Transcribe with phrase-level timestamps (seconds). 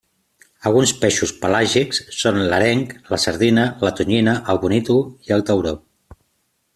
[0.69, 2.81] Alguns peixos pelàgics són l'areng,
[3.15, 5.75] la sardina, la tonyina, el bonítol i el tauró.